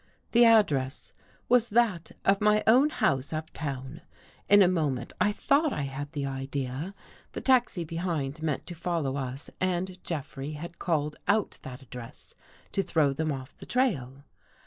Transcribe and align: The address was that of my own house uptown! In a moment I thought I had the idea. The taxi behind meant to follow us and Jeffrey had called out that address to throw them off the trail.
The 0.31 0.45
address 0.45 1.13
was 1.47 1.67
that 1.69 2.13
of 2.25 2.41
my 2.41 2.63
own 2.65 2.89
house 2.89 3.31
uptown! 3.33 4.01
In 4.49 4.63
a 4.63 4.67
moment 4.67 5.13
I 5.21 5.31
thought 5.31 5.71
I 5.71 5.83
had 5.83 6.13
the 6.13 6.25
idea. 6.25 6.95
The 7.33 7.41
taxi 7.41 7.83
behind 7.83 8.41
meant 8.41 8.65
to 8.65 8.73
follow 8.73 9.15
us 9.15 9.51
and 9.61 10.03
Jeffrey 10.03 10.53
had 10.53 10.79
called 10.79 11.17
out 11.27 11.59
that 11.61 11.83
address 11.83 12.33
to 12.71 12.81
throw 12.81 13.13
them 13.13 13.31
off 13.31 13.55
the 13.55 13.67
trail. 13.67 14.23